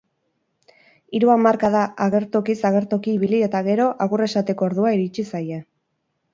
Hiru 1.17 1.29
hamarkada 1.33 1.83
agertokiz 2.07 2.57
agertoki 2.71 3.15
ibili 3.19 3.45
eta 3.51 3.63
gero, 3.69 3.89
agur 4.09 4.27
esateko 4.31 4.71
ordua 4.73 4.99
iritsi 4.99 5.31
zaie. 5.33 5.65